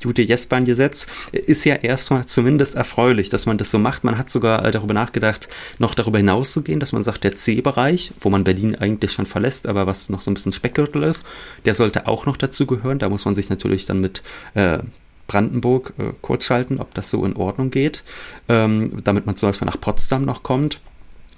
[0.00, 4.04] Jute-Jespan-Gesetz ist ja erstmal zumindest erfreulich, dass man das so macht.
[4.04, 7.36] Man hat sogar äh, darüber nachgedacht, noch darüber hinaus zu gehen, dass man sagt, der
[7.36, 11.26] C-Bereich, wo man Berlin eigentlich schon verlässt, aber was noch so ein bisschen Speckgürtel ist,
[11.64, 12.98] der sollte auch noch dazu gehören.
[12.98, 14.22] Da muss man sich natürlich dann mit
[14.54, 14.78] äh,
[15.26, 18.02] Brandenburg äh, kurzschalten, ob das so in Ordnung geht,
[18.48, 20.80] ähm, damit man zum Beispiel nach Potsdam noch kommt.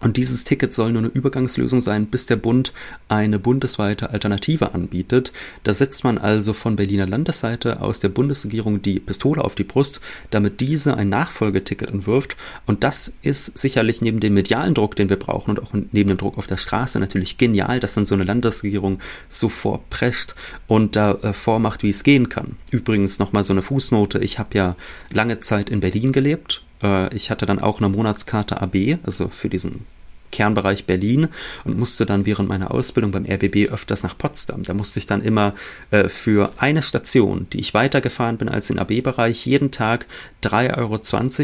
[0.05, 2.75] Und dieses Ticket soll nur eine Übergangslösung sein, bis der Bund
[3.09, 5.33] eine bundesweite Alternative anbietet.
[5.63, 10.03] Da setzt man also von Berliner Landesseite aus der Bundesregierung die Pistole auf die Brust,
[10.29, 12.37] damit diese ein Nachfolgeticket entwirft.
[12.67, 16.19] Und das ist sicherlich neben dem medialen Druck, den wir brauchen und auch neben dem
[16.19, 18.99] Druck auf der Straße natürlich genial, dass dann so eine Landesregierung
[19.31, 20.35] so vorprescht
[20.67, 22.57] und da äh, vormacht, wie es gehen kann.
[22.71, 24.19] Übrigens nochmal so eine Fußnote.
[24.19, 24.77] Ich habe ja
[25.11, 26.63] lange Zeit in Berlin gelebt.
[26.83, 29.87] Äh, ich hatte dann auch eine Monatskarte AB, also für diesen
[30.35, 31.29] Kernbereich Berlin
[31.63, 34.65] und musste dann während meiner Ausbildung beim RBB öfters nach Potsdam.
[34.65, 35.55] Da musste ich dann immer
[35.93, 40.07] äh, für eine Station, die ich weitergefahren bin als den AB-Bereich, jeden Tag
[40.43, 40.77] 3,20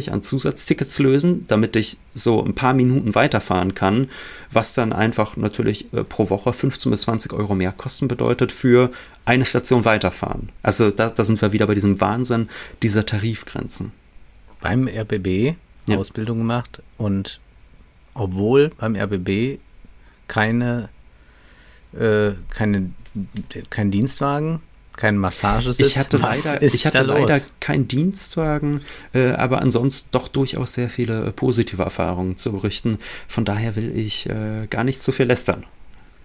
[0.08, 4.08] Euro an Zusatztickets lösen, damit ich so ein paar Minuten weiterfahren kann,
[4.50, 8.90] was dann einfach natürlich äh, pro Woche 15 bis 20 Euro mehr Kosten bedeutet für
[9.24, 10.48] eine Station weiterfahren.
[10.64, 12.48] Also da, da sind wir wieder bei diesem Wahnsinn
[12.82, 13.92] dieser Tarifgrenzen.
[14.60, 15.54] Beim RBB
[15.86, 15.96] ja.
[15.96, 17.40] Ausbildung gemacht und
[18.14, 19.58] obwohl beim RBB
[20.28, 20.88] keine,
[21.92, 22.90] äh, keine,
[23.70, 24.60] kein Dienstwagen,
[24.96, 25.86] kein Massagesitz.
[25.86, 28.82] Ich hatte leider, ich hatte leider keinen Dienstwagen,
[29.14, 32.98] äh, aber ansonsten doch durchaus sehr viele äh, positive Erfahrungen zu berichten.
[33.26, 35.64] Von daher will ich äh, gar nicht zu viel lästern.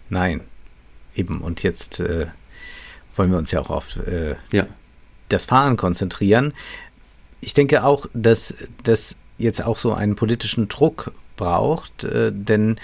[0.09, 0.41] Nein,
[1.15, 1.41] eben.
[1.41, 2.27] Und jetzt äh,
[3.15, 4.67] wollen wir uns ja auch auf äh, ja.
[5.29, 6.53] das Fahren konzentrieren.
[7.41, 12.79] Ich denke auch, dass das jetzt auch so einen politischen Druck braucht, äh, denn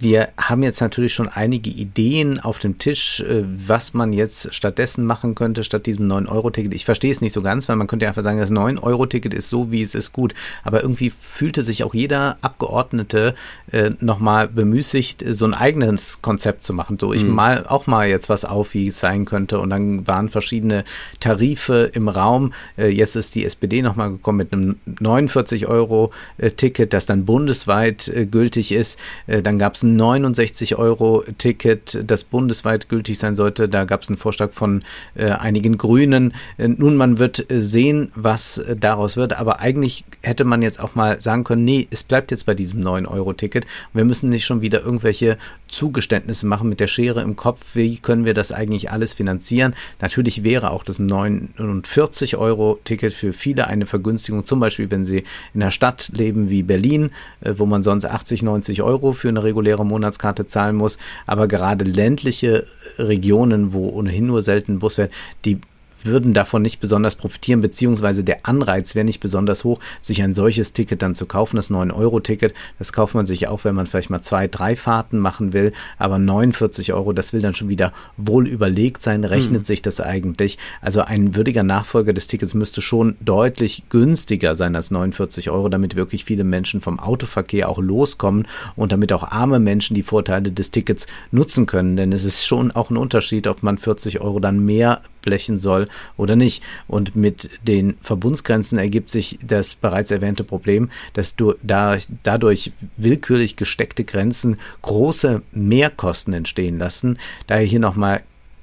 [0.00, 5.04] wir haben jetzt natürlich schon einige Ideen auf dem Tisch, äh, was man jetzt stattdessen
[5.04, 6.74] machen könnte, statt diesem 9-Euro-Ticket.
[6.74, 9.72] Ich verstehe es nicht so ganz, weil man könnte einfach sagen, das 9-Euro-Ticket ist so,
[9.72, 10.34] wie es ist, gut.
[10.64, 13.34] Aber irgendwie fühlte sich auch jeder Abgeordnete
[13.72, 16.98] äh, nochmal bemüßigt, so ein eigenes Konzept zu machen.
[17.00, 17.30] So, ich mhm.
[17.30, 19.58] mal auch mal jetzt was auf, wie es sein könnte.
[19.58, 20.84] Und dann waren verschiedene
[21.20, 22.52] Tarife im Raum.
[22.76, 28.72] Äh, jetzt ist die SPD nochmal gekommen mit einem 49-Euro-Ticket, das dann bundesweit äh, gültig
[28.72, 28.98] ist.
[29.26, 33.68] Äh, dann gab es 69-Euro-Ticket, das bundesweit gültig sein sollte.
[33.68, 34.82] Da gab es einen Vorschlag von
[35.14, 36.34] äh, einigen Grünen.
[36.56, 39.38] Äh, nun, man wird äh, sehen, was äh, daraus wird.
[39.38, 42.80] Aber eigentlich hätte man jetzt auch mal sagen können, nee, es bleibt jetzt bei diesem
[42.80, 43.66] 9-Euro-Ticket.
[43.92, 47.74] Wir müssen nicht schon wieder irgendwelche Zugeständnisse machen mit der Schere im Kopf.
[47.74, 49.74] Wie können wir das eigentlich alles finanzieren?
[50.00, 54.44] Natürlich wäre auch das 49-Euro-Ticket für viele eine Vergünstigung.
[54.44, 55.24] Zum Beispiel, wenn sie
[55.54, 59.42] in einer Stadt leben wie Berlin, äh, wo man sonst 80, 90 Euro für eine
[59.42, 60.98] reguläre reguläre Monatskarte zahlen muss.
[61.26, 62.66] Aber gerade ländliche
[62.98, 65.12] Regionen, wo ohnehin nur selten Bus fährt,
[65.44, 65.60] die
[66.04, 70.72] würden davon nicht besonders profitieren, beziehungsweise der Anreiz wäre nicht besonders hoch, sich ein solches
[70.72, 71.56] Ticket dann zu kaufen.
[71.56, 75.52] Das 9-Euro-Ticket, das kauft man sich auch, wenn man vielleicht mal zwei, drei Fahrten machen
[75.52, 79.64] will, aber 49 Euro, das will dann schon wieder wohl überlegt sein, rechnet hm.
[79.64, 80.58] sich das eigentlich.
[80.80, 85.96] Also ein würdiger Nachfolger des Tickets müsste schon deutlich günstiger sein als 49 Euro, damit
[85.96, 90.70] wirklich viele Menschen vom Autoverkehr auch loskommen und damit auch arme Menschen die Vorteile des
[90.70, 91.96] Tickets nutzen können.
[91.96, 95.88] Denn es ist schon auch ein Unterschied, ob man 40 Euro dann mehr blechen soll
[96.16, 96.62] oder nicht.
[96.86, 103.56] Und mit den Verbundsgrenzen ergibt sich das bereits erwähnte Problem, dass du da, dadurch willkürlich
[103.56, 107.18] gesteckte Grenzen große Mehrkosten entstehen lassen.
[107.46, 108.22] Daher hier nochmal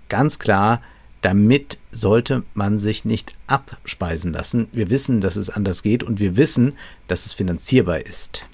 [0.10, 0.82] ganz klar,
[1.22, 4.68] damit sollte man sich nicht abspeisen lassen.
[4.74, 6.74] Wir wissen, dass es anders geht und wir wissen,
[7.08, 8.48] dass es finanzierbar ist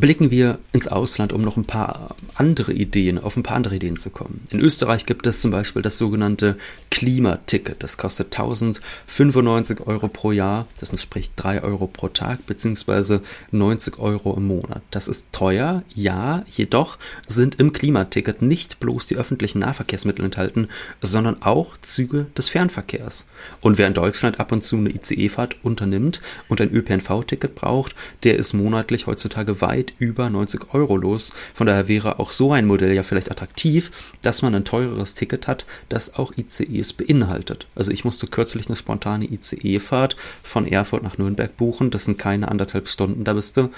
[0.00, 3.96] blicken wir ins Ausland, um noch ein paar andere Ideen, auf ein paar andere Ideen
[3.96, 4.44] zu kommen.
[4.50, 6.56] In Österreich gibt es zum Beispiel das sogenannte
[6.90, 7.82] Klimaticket.
[7.82, 10.66] Das kostet 1095 Euro pro Jahr.
[10.78, 14.82] Das entspricht 3 Euro pro Tag beziehungsweise 90 Euro im Monat.
[14.90, 20.68] Das ist teuer, ja, jedoch sind im Klimaticket nicht bloß die öffentlichen Nahverkehrsmittel enthalten,
[21.00, 23.28] sondern auch Züge des Fernverkehrs.
[23.60, 28.36] Und wer in Deutschland ab und zu eine ICE-Fahrt unternimmt und ein ÖPNV-Ticket braucht, der
[28.36, 31.32] ist monatlich heutzutage weit weit über 90 Euro los.
[31.54, 33.90] Von daher wäre auch so ein Modell ja vielleicht attraktiv,
[34.22, 37.66] dass man ein teureres Ticket hat, das auch ICEs beinhaltet.
[37.74, 41.90] Also ich musste kürzlich eine spontane ICE-Fahrt von Erfurt nach Nürnberg buchen.
[41.90, 43.24] Das sind keine anderthalb Stunden.
[43.24, 43.70] Da bist du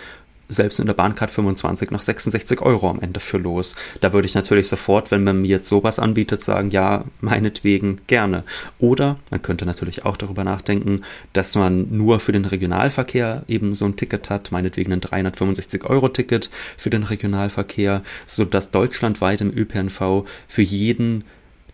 [0.51, 3.75] selbst in der Bahncard 25 noch 66 Euro am Ende für los.
[4.01, 8.45] Da würde ich natürlich sofort, wenn man mir jetzt sowas anbietet, sagen, ja, meinetwegen gerne.
[8.79, 13.87] Oder man könnte natürlich auch darüber nachdenken, dass man nur für den Regionalverkehr eben so
[13.87, 20.25] ein Ticket hat, meinetwegen ein 365 Euro Ticket für den Regionalverkehr, sodass deutschlandweit im ÖPNV
[20.49, 21.25] für jeden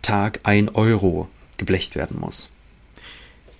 [0.02, 2.50] Tag ein Euro geblecht werden muss.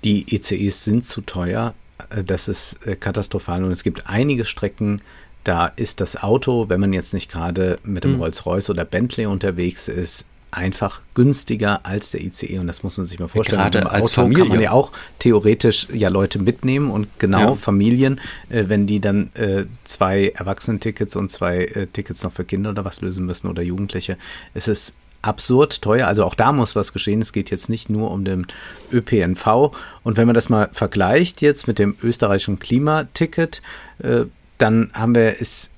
[0.05, 1.75] Die ECEs sind zu teuer.
[2.11, 5.03] Äh, das ist äh, katastrophal und es gibt einige Strecken,
[5.45, 8.21] da ist das Auto, wenn man jetzt nicht gerade mit dem mhm.
[8.21, 13.19] Rolls-Royce oder Bentley unterwegs ist, einfach günstiger als der ICE und das muss man sich
[13.19, 13.61] mal vorstellen.
[13.61, 17.55] Gerade Auto als Familie kann man ja auch theoretisch ja Leute mitnehmen und genau ja.
[17.57, 22.71] Familien, äh, wenn die dann äh, zwei Erwachsenentickets und zwei äh, Tickets noch für Kinder
[22.71, 24.17] oder was lösen müssen oder Jugendliche,
[24.55, 24.95] es ist
[25.27, 26.07] absurd teuer.
[26.07, 27.23] Also auch da muss was geschehen.
[27.23, 28.47] Es geht jetzt nicht nur um den
[28.93, 29.73] ÖPNV.
[30.03, 33.63] Und wenn man das mal vergleicht jetzt mit dem österreichischen Klimaticket,
[33.99, 34.25] äh,
[34.59, 35.71] dann haben wir es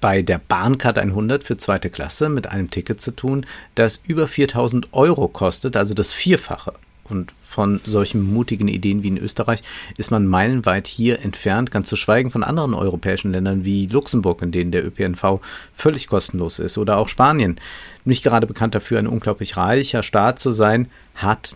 [0.00, 4.92] bei der Bahncard 100 für zweite Klasse mit einem Ticket zu tun, das über 4000
[4.92, 6.74] Euro kostet, also das Vierfache.
[7.04, 9.62] Und von solchen mutigen Ideen wie in Österreich
[9.96, 14.50] ist man meilenweit hier entfernt, ganz zu schweigen von anderen europäischen Ländern wie Luxemburg, in
[14.50, 15.40] denen der ÖPNV
[15.72, 17.56] völlig kostenlos ist, oder auch Spanien.
[18.04, 21.54] Nicht gerade bekannt dafür, ein unglaublich reicher Staat zu sein, hat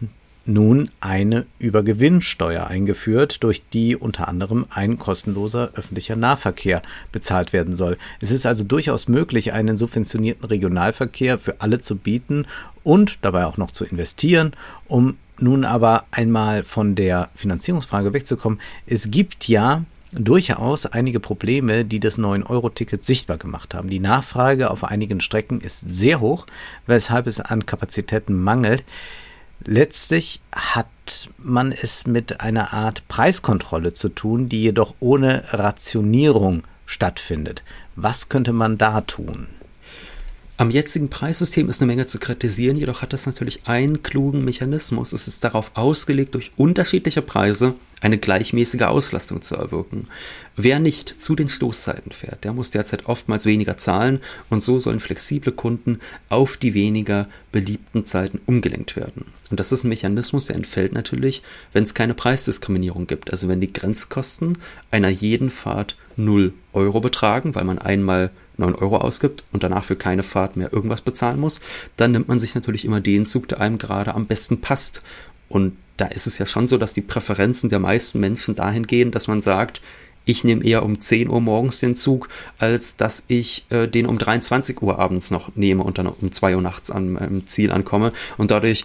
[0.49, 6.81] nun eine Übergewinnsteuer eingeführt, durch die unter anderem ein kostenloser öffentlicher Nahverkehr
[7.13, 7.99] bezahlt werden soll.
[8.21, 12.47] Es ist also durchaus möglich, einen subventionierten Regionalverkehr für alle zu bieten
[12.83, 14.53] und dabei auch noch zu investieren,
[14.87, 18.61] um nun aber einmal von der Finanzierungsfrage wegzukommen.
[18.87, 23.91] Es gibt ja durchaus einige Probleme, die das 9-Euro-Ticket sichtbar gemacht haben.
[23.91, 26.47] Die Nachfrage auf einigen Strecken ist sehr hoch,
[26.87, 28.85] weshalb es an Kapazitäten mangelt.
[29.65, 30.87] Letztlich hat
[31.37, 37.63] man es mit einer Art Preiskontrolle zu tun, die jedoch ohne Rationierung stattfindet.
[37.97, 39.49] Was könnte man da tun?
[40.61, 45.13] Am jetzigen Preissystem ist eine Menge zu kritisieren, jedoch hat das natürlich einen klugen Mechanismus.
[45.13, 50.09] Es ist darauf ausgelegt, durch unterschiedliche Preise eine gleichmäßige Auslastung zu erwirken.
[50.57, 54.19] Wer nicht zu den Stoßzeiten fährt, der muss derzeit oftmals weniger zahlen
[54.51, 59.27] und so sollen flexible Kunden auf die weniger beliebten Zeiten umgelenkt werden.
[59.51, 61.43] Und das ist ein Mechanismus, der entfällt natürlich,
[61.73, 63.31] wenn es keine Preisdiskriminierung gibt.
[63.31, 64.59] Also wenn die Grenzkosten
[64.91, 69.97] einer jeden Fahrt 0 Euro betragen, weil man einmal 9 Euro ausgibt und danach für
[69.97, 71.61] keine Fahrt mehr irgendwas bezahlen muss,
[71.97, 75.03] dann nimmt man sich natürlich immer den Zug, der einem gerade am besten passt.
[75.49, 79.11] Und da ist es ja schon so, dass die Präferenzen der meisten Menschen dahin gehen,
[79.11, 79.81] dass man sagt,
[80.29, 84.19] ich nehme eher um 10 Uhr morgens den Zug, als dass ich äh, den um
[84.19, 88.13] 23 Uhr abends noch nehme und dann um 2 Uhr nachts an meinem Ziel ankomme.
[88.37, 88.85] Und dadurch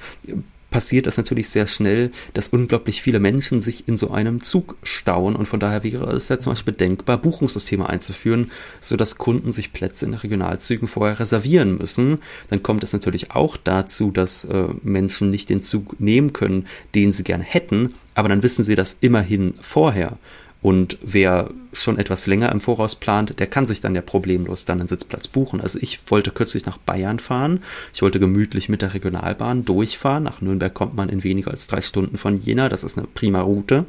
[0.73, 5.35] passiert es natürlich sehr schnell, dass unglaublich viele Menschen sich in so einem Zug stauen
[5.35, 8.49] und von daher wäre es ja zum Beispiel denkbar, Buchungssysteme einzuführen,
[8.81, 12.17] sodass Kunden sich Plätze in Regionalzügen vorher reservieren müssen.
[12.49, 17.11] Dann kommt es natürlich auch dazu, dass äh, Menschen nicht den Zug nehmen können, den
[17.11, 20.17] sie gerne hätten, aber dann wissen sie das immerhin vorher.
[20.63, 24.79] Und wer schon etwas länger im Voraus plant, der kann sich dann ja problemlos dann
[24.79, 25.61] einen Sitzplatz buchen.
[25.61, 27.61] Also ich wollte kürzlich nach Bayern fahren.
[27.93, 30.23] Ich wollte gemütlich mit der Regionalbahn durchfahren.
[30.23, 32.69] Nach Nürnberg kommt man in weniger als drei Stunden von Jena.
[32.69, 33.85] Das ist eine prima Route.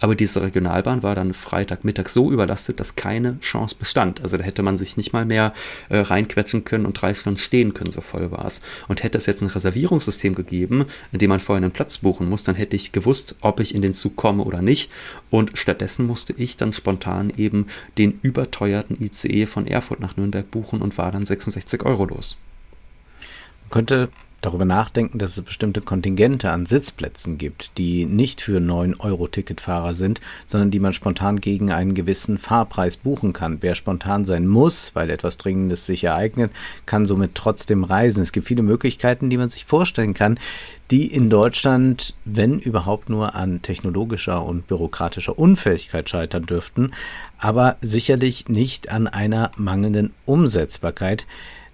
[0.00, 4.22] Aber diese Regionalbahn war dann Freitagmittag so überlastet, dass keine Chance bestand.
[4.22, 5.52] Also da hätte man sich nicht mal mehr
[5.88, 8.60] äh, reinquetschen können und drei Stunden stehen können, so voll war es.
[8.88, 12.44] Und hätte es jetzt ein Reservierungssystem gegeben, in dem man vorher einen Platz buchen muss,
[12.44, 14.90] dann hätte ich gewusst, ob ich in den Zug komme oder nicht.
[15.30, 17.66] Und stattdessen musste ich dann spontan eben
[17.98, 22.36] den überteuerten ICE von Erfurt nach Nürnberg buchen und war dann 66 Euro los.
[23.62, 24.08] Man könnte
[24.46, 30.70] darüber nachdenken, dass es bestimmte Kontingente an Sitzplätzen gibt, die nicht für 9-Euro-Ticketfahrer sind, sondern
[30.70, 33.58] die man spontan gegen einen gewissen Fahrpreis buchen kann.
[33.60, 36.52] Wer spontan sein muss, weil etwas Dringendes sich ereignet,
[36.86, 38.22] kann somit trotzdem reisen.
[38.22, 40.38] Es gibt viele Möglichkeiten, die man sich vorstellen kann,
[40.92, 46.92] die in Deutschland, wenn überhaupt nur an technologischer und bürokratischer Unfähigkeit scheitern dürften,
[47.38, 51.26] aber sicherlich nicht an einer mangelnden Umsetzbarkeit.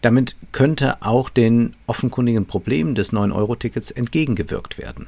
[0.02, 5.06] Damit könnte auch den offenkundigen Problemen des 9-Euro-Tickets entgegengewirkt werden.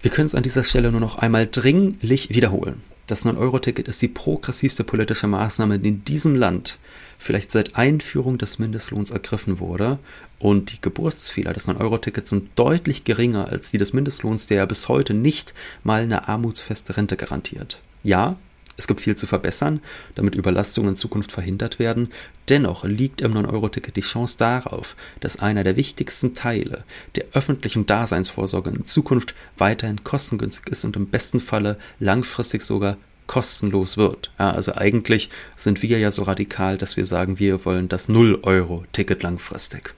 [0.00, 2.82] Wir können es an dieser Stelle nur noch einmal dringlich wiederholen.
[3.06, 6.78] Das 9-Euro-Ticket ist die progressivste politische Maßnahme, die in diesem Land
[7.18, 9.98] vielleicht seit Einführung des Mindestlohns ergriffen wurde.
[10.38, 14.88] Und die Geburtsfehler des 9-Euro-Tickets sind deutlich geringer als die des Mindestlohns, der ja bis
[14.88, 17.80] heute nicht mal eine armutsfeste Rente garantiert.
[18.02, 18.36] Ja,
[18.76, 19.80] es gibt viel zu verbessern,
[20.14, 22.08] damit Überlastungen in Zukunft verhindert werden.
[22.48, 26.84] Dennoch liegt im 9-Euro-Ticket die Chance darauf, dass einer der wichtigsten Teile
[27.14, 33.96] der öffentlichen Daseinsvorsorge in Zukunft weiterhin kostengünstig ist und im besten Falle langfristig sogar kostenlos
[33.96, 34.32] wird.
[34.38, 39.22] Ja, also eigentlich sind wir ja so radikal, dass wir sagen, wir wollen das 0-Euro-Ticket
[39.22, 39.94] langfristig.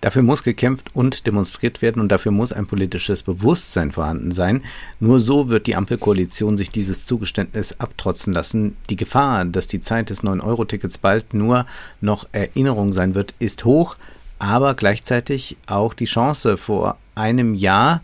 [0.00, 4.62] Dafür muss gekämpft und demonstriert werden und dafür muss ein politisches Bewusstsein vorhanden sein.
[4.98, 8.76] Nur so wird die Ampelkoalition sich dieses Zugeständnis abtrotzen lassen.
[8.88, 11.66] Die Gefahr, dass die Zeit des 9-Euro-Tickets bald nur
[12.00, 13.96] noch Erinnerung sein wird, ist hoch,
[14.38, 18.00] aber gleichzeitig auch die Chance vor einem Jahr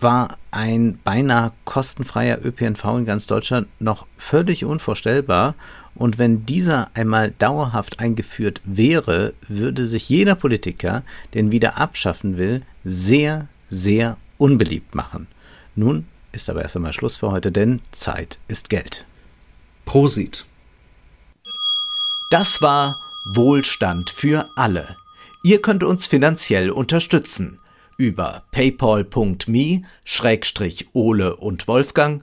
[0.00, 5.54] war ein beinahe kostenfreier ÖPNV in ganz Deutschland noch völlig unvorstellbar
[5.98, 11.02] und wenn dieser einmal dauerhaft eingeführt wäre, würde sich jeder Politiker,
[11.34, 15.26] den wieder abschaffen will, sehr, sehr unbeliebt machen.
[15.74, 19.06] Nun ist aber erst einmal Schluss für heute, denn Zeit ist Geld.
[19.86, 20.46] Prosit.
[22.30, 24.96] Das war Wohlstand für alle.
[25.42, 27.58] Ihr könnt uns finanziell unterstützen
[27.96, 32.22] über paypal.me-ole und Wolfgang